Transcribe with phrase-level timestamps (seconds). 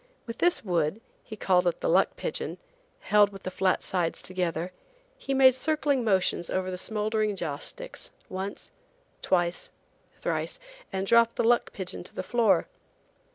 [0.25, 4.71] With this wood–he called it the "luck pigeon"–held with the flat sides together,
[5.15, 8.71] he made circling motions over the smouldering joss sticks, once,
[9.21, 9.69] twice,
[10.17, 10.59] thrice,
[10.91, 12.67] and dropped the luck pigeon to the floor.